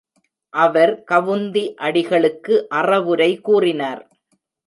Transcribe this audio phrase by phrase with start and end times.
[0.53, 4.01] அவர் கவுந்தி அடிகளுக்கு அறவுரை கூறினார்.